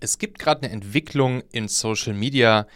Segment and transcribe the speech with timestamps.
[0.00, 2.68] Es gibt gerade eine Entwicklung in Social Media,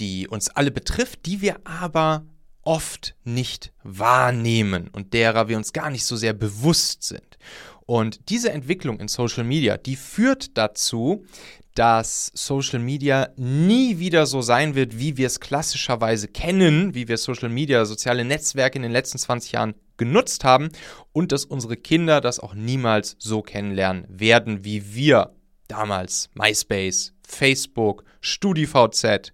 [0.00, 2.26] die uns alle betrifft, die wir aber
[2.60, 7.38] oft nicht wahrnehmen und derer wir uns gar nicht so sehr bewusst sind.
[7.86, 11.24] Und diese Entwicklung in Social Media, die führt dazu,
[11.74, 17.16] dass Social Media nie wieder so sein wird, wie wir es klassischerweise kennen, wie wir
[17.16, 20.68] Social Media, soziale Netzwerke in den letzten 20 Jahren genutzt haben
[21.12, 25.37] und dass unsere Kinder das auch niemals so kennenlernen werden, wie wir
[25.68, 29.32] damals MySpace, Facebook, StudiVZ,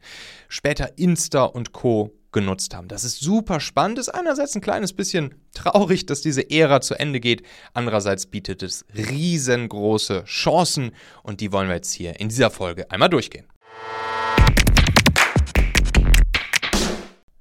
[0.49, 2.89] später Insta und Co genutzt haben.
[2.89, 7.21] Das ist super spannend, ist einerseits ein kleines bisschen traurig, dass diese Ära zu Ende
[7.21, 10.91] geht, andererseits bietet es riesengroße Chancen
[11.23, 13.47] und die wollen wir jetzt hier in dieser Folge einmal durchgehen.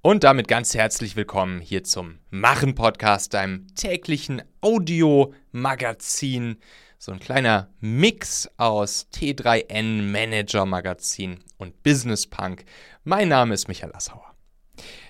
[0.05, 6.57] Und damit ganz herzlich willkommen hier zum Machen Podcast, deinem täglichen Audio-Magazin
[7.03, 12.63] so ein kleiner Mix aus T3N Manager Magazin und Business Punk.
[13.03, 14.33] Mein Name ist Michael Assauer.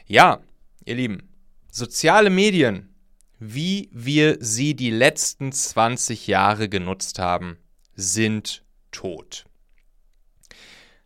[0.07, 0.41] Ja,
[0.85, 1.29] ihr Lieben,
[1.71, 2.95] soziale Medien,
[3.37, 7.59] wie wir sie die letzten 20 Jahre genutzt haben,
[7.93, 9.45] sind tot.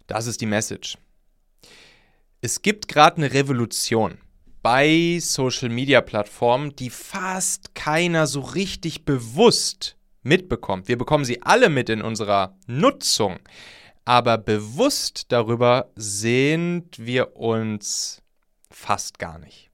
[0.07, 0.97] Das ist die Message.
[2.39, 4.19] Es gibt gerade eine Revolution
[4.63, 9.96] bei Social-Media-Plattformen, die fast keiner so richtig bewusst
[10.27, 10.87] mitbekommt.
[10.87, 13.39] Wir bekommen sie alle mit in unserer Nutzung,
[14.05, 18.21] aber bewusst darüber sind wir uns
[18.69, 19.71] fast gar nicht.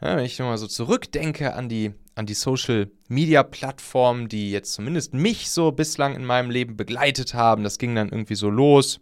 [0.00, 4.74] Ja, wenn ich nochmal so zurückdenke an die, an die Social Media Plattformen, die jetzt
[4.74, 9.00] zumindest mich so bislang in meinem Leben begleitet haben, das ging dann irgendwie so los.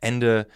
[0.00, 0.46] Ende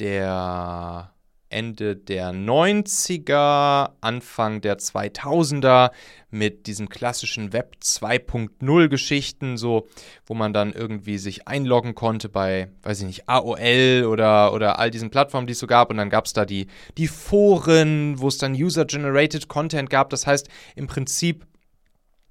[0.00, 1.14] der
[1.50, 5.90] Ende der 90er, Anfang der 2000er
[6.30, 9.88] mit diesen klassischen Web 2.0 Geschichten, so
[10.24, 14.90] wo man dann irgendwie sich einloggen konnte bei, weiß ich nicht, AOL oder, oder all
[14.90, 15.90] diesen Plattformen, die es so gab.
[15.90, 20.10] Und dann gab es da die, die Foren, wo es dann User-Generated Content gab.
[20.10, 21.46] Das heißt, im Prinzip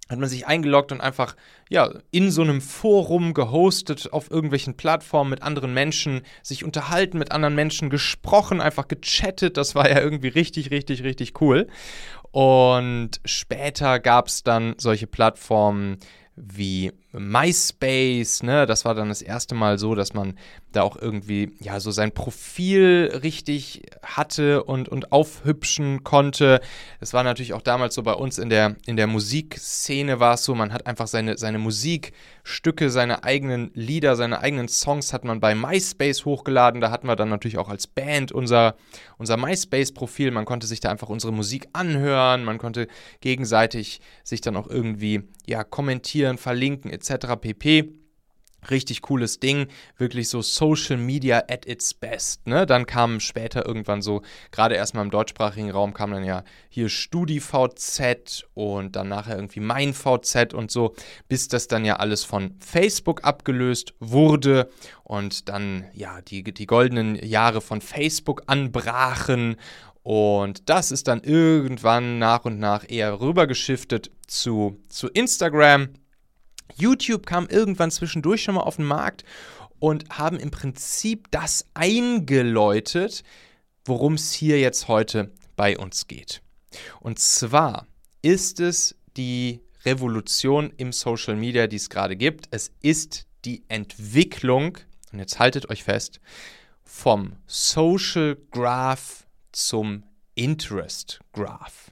[0.10, 1.36] hat man sich eingeloggt und einfach
[1.70, 7.32] ja in so einem Forum gehostet auf irgendwelchen Plattformen mit anderen Menschen, sich unterhalten mit
[7.32, 9.56] anderen Menschen, gesprochen, einfach gechattet.
[9.56, 11.68] Das war ja irgendwie richtig, richtig, richtig cool.
[12.32, 15.98] Und später gab es dann solche Plattformen
[16.36, 18.68] wie MySpace, ne?
[18.68, 20.36] Das war dann das erste Mal so, dass man
[20.72, 26.62] da auch irgendwie ja so sein Profil richtig hatte und, und aufhübschen konnte.
[27.00, 30.44] Es war natürlich auch damals so bei uns in der, in der Musikszene war es
[30.44, 35.40] so, man hat einfach seine, seine Musikstücke, seine eigenen Lieder, seine eigenen Songs hat man
[35.40, 36.80] bei MySpace hochgeladen.
[36.80, 38.76] Da hatten wir dann natürlich auch als Band unser,
[39.18, 40.30] unser MySpace-Profil.
[40.30, 42.88] Man konnte sich da einfach unsere Musik anhören, man konnte
[43.22, 47.36] gegenseitig sich dann auch irgendwie ja kommentieren, verlinken etc.
[47.40, 47.94] pp.
[48.70, 49.68] Richtig cooles Ding,
[49.98, 52.46] wirklich so Social Media at its best.
[52.46, 52.66] Ne?
[52.66, 54.22] Dann kam später irgendwann so,
[54.52, 60.54] gerade erstmal im deutschsprachigen Raum kam dann ja hier StudiVZ und dann nachher irgendwie MeinVZ
[60.54, 60.94] und so,
[61.30, 64.70] bis das dann ja alles von Facebook abgelöst wurde
[65.06, 69.56] und dann ja die, die goldenen Jahre von Facebook anbrachen
[70.04, 75.90] und das ist dann irgendwann nach und nach eher rübergeschiftet zu, zu Instagram.
[76.76, 79.24] YouTube kam irgendwann zwischendurch schon mal auf den Markt
[79.80, 83.24] und haben im Prinzip das eingeläutet,
[83.86, 86.42] worum es hier jetzt heute bei uns geht.
[87.00, 87.88] Und zwar
[88.22, 92.48] ist es die Revolution im Social Media, die es gerade gibt.
[92.52, 94.78] Es ist die Entwicklung,
[95.12, 96.20] und jetzt haltet euch fest,
[96.84, 100.04] vom Social Graph zum
[100.36, 101.92] Interest Graph.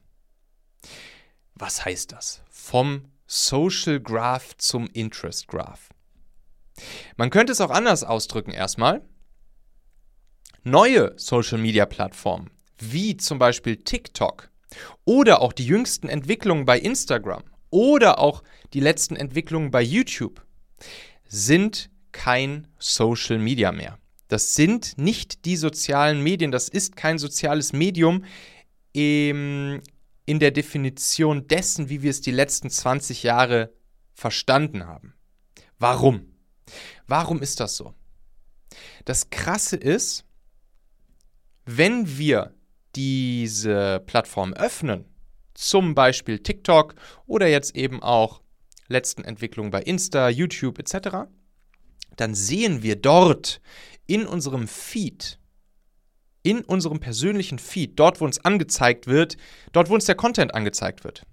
[1.56, 2.42] Was heißt das?
[2.50, 5.90] Vom Social Graph zum Interest Graph.
[7.18, 9.02] Man könnte es auch anders ausdrücken erstmal.
[10.64, 12.50] Neue Social Media Plattformen,
[12.80, 14.50] wie zum Beispiel TikTok
[15.06, 18.44] oder auch die jüngsten Entwicklungen bei Instagram oder auch
[18.74, 20.46] die letzten Entwicklungen bei YouTube,
[21.28, 23.97] sind kein Social Media mehr.
[24.28, 28.26] Das sind nicht die sozialen Medien, das ist kein soziales Medium
[28.91, 29.82] im,
[30.28, 33.74] in der Definition dessen, wie wir es die letzten 20 Jahre
[34.14, 35.16] verstanden haben.
[35.79, 36.34] Warum?
[37.08, 37.94] Warum ist das so?
[39.06, 40.26] Das Krasse ist,
[41.66, 42.53] wenn wir
[42.96, 45.06] diese Plattform öffnen,
[45.53, 46.96] zum Beispiel TikTok
[47.26, 48.41] oder jetzt eben auch
[48.90, 51.30] letzten Entwicklungen bei Insta, YouTube etc.,
[52.18, 53.62] dann sehen wir dort
[54.08, 55.40] in unserem Feed,
[56.47, 59.35] in unserem persönlichen Feed, dort wo uns angezeigt wird,
[59.73, 61.23] dort wo uns der Content angezeigt wird,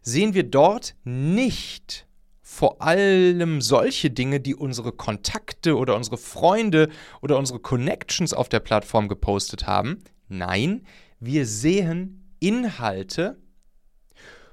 [0.00, 2.06] sehen wir dort nicht
[2.40, 6.88] vor allem solche Dinge, die unsere Kontakte oder unsere Freunde
[7.20, 10.04] oder unsere Connections auf der Plattform gepostet haben.
[10.28, 10.86] Nein,
[11.18, 13.36] wir sehen Inhalte,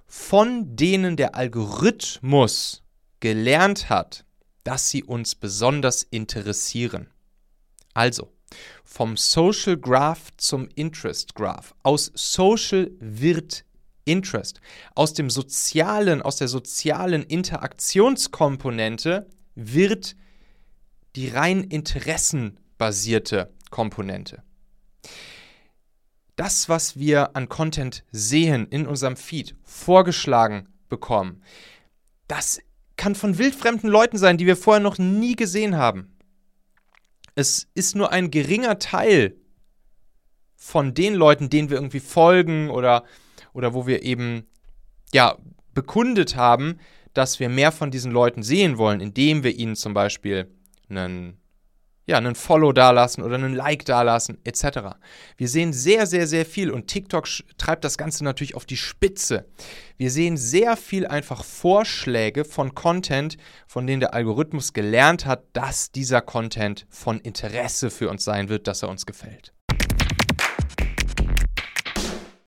[0.07, 2.81] von denen der Algorithmus
[3.19, 4.25] gelernt hat,
[4.63, 7.11] dass sie uns besonders interessieren.
[7.93, 8.31] Also,
[8.83, 11.75] vom Social Graph zum Interest Graph.
[11.83, 13.65] Aus Social wird
[14.05, 14.61] Interest.
[14.95, 20.15] Aus dem sozialen, aus der sozialen Interaktionskomponente wird
[21.15, 24.43] die rein interessenbasierte Komponente.
[26.35, 31.43] Das, was wir an Content sehen in unserem Feed, vorgeschlagen bekommen,
[32.27, 32.59] das
[32.97, 36.10] kann von wildfremden Leuten sein, die wir vorher noch nie gesehen haben.
[37.35, 39.35] Es ist nur ein geringer Teil
[40.55, 43.03] von den Leuten, denen wir irgendwie folgen oder
[43.53, 44.47] oder wo wir eben
[45.13, 45.37] ja
[45.73, 46.79] bekundet haben,
[47.13, 50.49] dass wir mehr von diesen Leuten sehen wollen, indem wir ihnen zum Beispiel
[50.89, 51.40] einen
[52.11, 54.97] ja, einen Follow dalassen oder einen Like dalassen, etc.
[55.37, 57.27] Wir sehen sehr, sehr, sehr viel und TikTok
[57.57, 59.45] treibt das Ganze natürlich auf die Spitze.
[59.97, 65.91] Wir sehen sehr viel einfach Vorschläge von Content, von denen der Algorithmus gelernt hat, dass
[65.91, 69.53] dieser Content von Interesse für uns sein wird, dass er uns gefällt.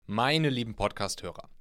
[0.06, 1.48] Meine lieben Podcast-Hörer,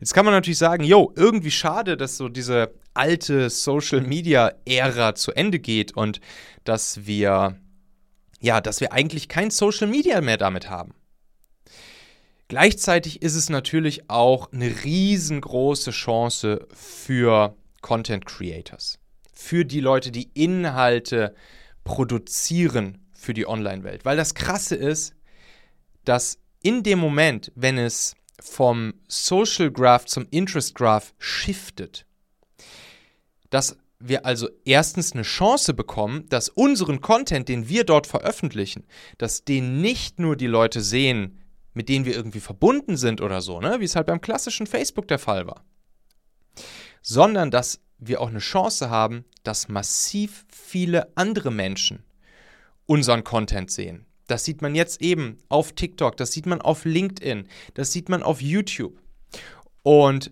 [0.00, 5.14] Jetzt kann man natürlich sagen, jo, irgendwie schade, dass so diese alte Social Media Ära
[5.14, 6.20] zu Ende geht und
[6.64, 7.56] dass wir
[8.40, 10.94] ja, dass wir eigentlich kein Social Media mehr damit haben.
[12.48, 18.98] Gleichzeitig ist es natürlich auch eine riesengroße Chance für Content Creators,
[19.34, 21.34] für die Leute, die Inhalte
[21.84, 24.04] produzieren für die Online-Welt.
[24.04, 25.14] Weil das Krasse ist,
[26.04, 32.06] dass in dem Moment, wenn es vom Social Graph zum Interest Graph shiftet,
[33.50, 38.86] dass wir also erstens eine Chance bekommen, dass unseren Content, den wir dort veröffentlichen,
[39.18, 41.42] dass den nicht nur die Leute sehen,
[41.74, 45.08] mit denen wir irgendwie verbunden sind oder so, ne, wie es halt beim klassischen Facebook
[45.08, 45.64] der Fall war,
[47.02, 52.04] sondern dass wir auch eine Chance haben, dass massiv viele andere Menschen
[52.86, 57.48] unseren Content sehen, das sieht man jetzt eben auf TikTok, das sieht man auf LinkedIn,
[57.74, 59.00] das sieht man auf YouTube.
[59.82, 60.30] Und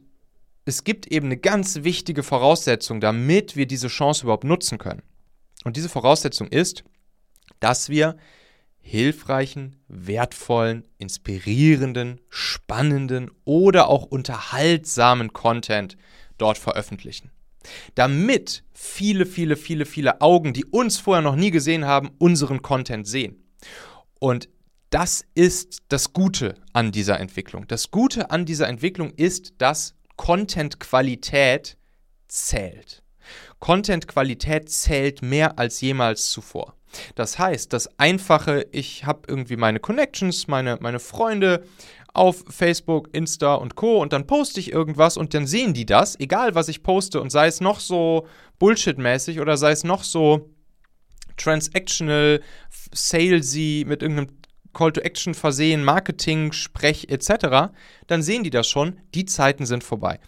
[0.64, 5.02] es gibt eben eine ganz wichtige Voraussetzung, damit wir diese Chance überhaupt nutzen können.
[5.64, 6.84] Und diese Voraussetzung ist,
[7.60, 8.16] dass wir
[8.81, 15.97] hilfreichen, wertvollen, inspirierenden, spannenden oder auch unterhaltsamen Content
[16.38, 17.30] dort veröffentlichen.
[17.94, 23.09] Damit viele, viele, viele, viele Augen, die uns vorher noch nie gesehen haben, unseren Content
[23.09, 23.42] sehen.
[24.18, 24.48] Und
[24.90, 27.66] das ist das Gute an dieser Entwicklung.
[27.66, 31.76] Das Gute an dieser Entwicklung ist, dass Content-Qualität
[32.28, 33.02] zählt.
[33.58, 36.75] Content-Qualität zählt mehr als jemals zuvor.
[37.14, 41.64] Das heißt, das Einfache, ich habe irgendwie meine Connections, meine, meine Freunde
[42.14, 44.00] auf Facebook, Insta und Co.
[44.00, 47.30] und dann poste ich irgendwas und dann sehen die das, egal was ich poste und
[47.30, 48.26] sei es noch so
[48.58, 50.48] Bullshit-mäßig oder sei es noch so
[51.37, 52.40] transactional,
[52.93, 54.37] salesy, mit irgendeinem
[54.73, 57.73] Call to Action versehen, Marketing, Sprech etc.,
[58.07, 60.21] dann sehen die das schon, die Zeiten sind vorbei.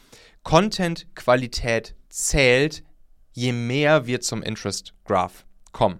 [0.43, 2.83] Content-Qualität zählt,
[3.33, 5.99] je mehr wir zum Interest Graph kommen.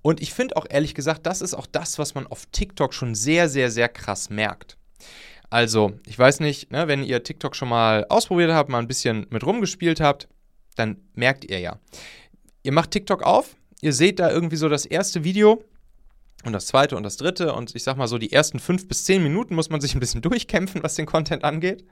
[0.00, 3.14] Und ich finde auch ehrlich gesagt, das ist auch das, was man auf TikTok schon
[3.14, 4.76] sehr, sehr, sehr krass merkt.
[5.50, 9.26] Also, ich weiß nicht, ne, wenn ihr TikTok schon mal ausprobiert habt, mal ein bisschen
[9.30, 10.28] mit rumgespielt habt,
[10.76, 11.78] dann merkt ihr ja.
[12.62, 15.62] Ihr macht TikTok auf, ihr seht da irgendwie so das erste Video
[16.44, 19.04] und das zweite und das dritte und ich sag mal so, die ersten fünf bis
[19.04, 21.84] zehn Minuten muss man sich ein bisschen durchkämpfen, was den Content angeht.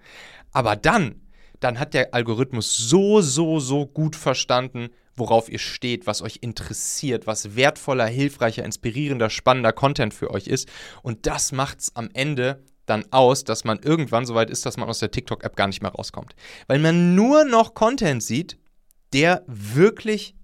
[0.53, 1.21] Aber dann,
[1.59, 7.27] dann hat der Algorithmus so, so, so gut verstanden, worauf ihr steht, was euch interessiert,
[7.27, 10.69] was wertvoller, hilfreicher, inspirierender, spannender Content für euch ist.
[11.03, 14.77] Und das macht es am Ende dann aus, dass man irgendwann so weit ist, dass
[14.77, 16.35] man aus der TikTok-App gar nicht mehr rauskommt.
[16.67, 18.57] Weil man nur noch Content sieht,
[19.13, 20.35] der wirklich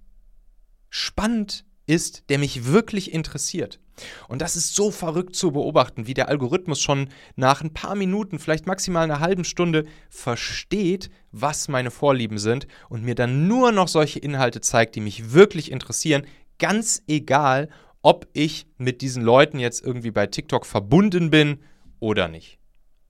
[0.91, 3.81] spannend ist, der mich wirklich interessiert.
[4.29, 8.39] Und das ist so verrückt zu beobachten, wie der Algorithmus schon nach ein paar Minuten,
[8.39, 13.89] vielleicht maximal einer halben Stunde, versteht, was meine Vorlieben sind und mir dann nur noch
[13.89, 16.27] solche Inhalte zeigt, die mich wirklich interessieren,
[16.59, 17.71] ganz egal,
[18.03, 21.61] ob ich mit diesen Leuten jetzt irgendwie bei TikTok verbunden bin
[21.99, 22.59] oder nicht.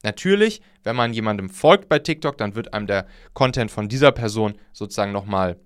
[0.03, 4.55] Natürlich, wenn man jemandem folgt bei TikTok, dann wird einem der Content von dieser Person
[4.71, 5.59] sozusagen nochmal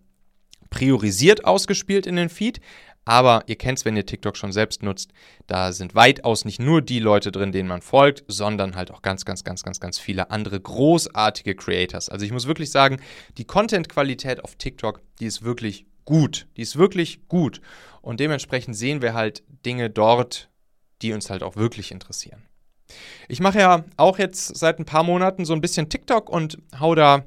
[0.71, 2.59] priorisiert ausgespielt in den Feed.
[3.05, 5.11] Aber ihr kennt es, wenn ihr TikTok schon selbst nutzt,
[5.47, 9.25] da sind weitaus nicht nur die Leute drin, denen man folgt, sondern halt auch ganz,
[9.25, 12.09] ganz, ganz, ganz, ganz viele andere großartige Creators.
[12.09, 12.99] Also ich muss wirklich sagen,
[13.37, 16.47] die Content-Qualität auf TikTok, die ist wirklich gut.
[16.57, 17.61] Die ist wirklich gut.
[18.01, 20.49] Und dementsprechend sehen wir halt Dinge dort,
[21.01, 22.43] die uns halt auch wirklich interessieren.
[23.27, 26.93] Ich mache ja auch jetzt seit ein paar Monaten so ein bisschen TikTok und hau
[26.93, 27.23] da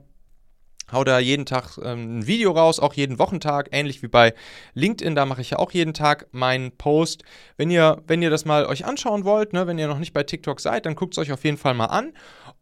[0.92, 4.34] hau da jeden Tag ähm, ein Video raus, auch jeden Wochentag, ähnlich wie bei
[4.74, 7.24] LinkedIn, da mache ich ja auch jeden Tag meinen Post.
[7.56, 10.22] Wenn ihr, wenn ihr das mal euch anschauen wollt, ne, wenn ihr noch nicht bei
[10.22, 12.12] TikTok seid, dann guckt es euch auf jeden Fall mal an.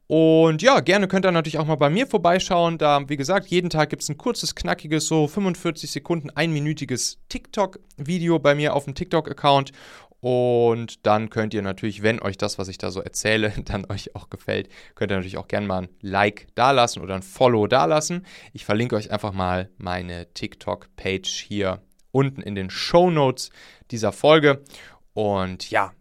[0.07, 2.77] Und ja, gerne könnt ihr natürlich auch mal bei mir vorbeischauen.
[2.77, 8.39] Da, wie gesagt, jeden Tag gibt es ein kurzes, knackiges, so 45 Sekunden, einminütiges TikTok-Video
[8.39, 9.73] bei mir auf dem TikTok-Account.
[10.23, 14.15] Und dann könnt ihr natürlich, wenn euch das, was ich da so erzähle, dann euch
[14.15, 18.25] auch gefällt, könnt ihr natürlich auch gerne mal ein Like dalassen oder ein Follow dalassen.
[18.53, 23.51] Ich verlinke euch einfach mal meine TikTok-Page hier unten in den Show Notes
[23.91, 24.63] dieser Folge.
[25.13, 25.93] Und ja,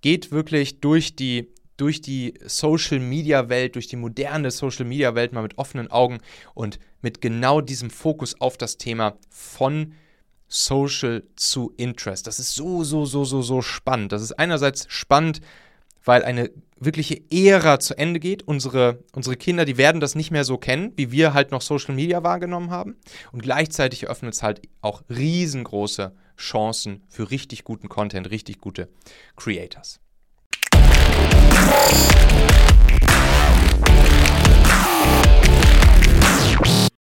[0.00, 5.32] geht wirklich durch die durch die Social Media Welt, durch die moderne Social Media Welt
[5.32, 6.20] mal mit offenen Augen
[6.54, 9.94] und mit genau diesem Fokus auf das Thema von
[10.50, 12.26] Social zu Interest.
[12.26, 14.12] Das ist so, so, so, so, so spannend.
[14.12, 15.40] Das ist einerseits spannend,
[16.04, 18.42] weil eine wirkliche Ära zu Ende geht.
[18.42, 21.94] Unsere, unsere Kinder, die werden das nicht mehr so kennen, wie wir halt noch Social
[21.94, 22.96] Media wahrgenommen haben.
[23.32, 28.88] Und gleichzeitig eröffnet es halt auch riesengroße Chancen für richtig guten Content, richtig gute
[29.36, 30.00] Creators.